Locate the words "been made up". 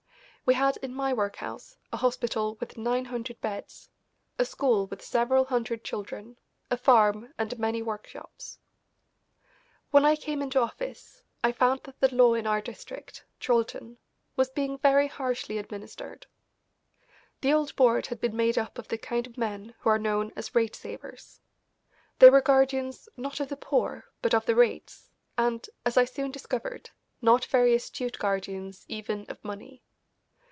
18.19-18.77